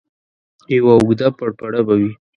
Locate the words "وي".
1.99-2.11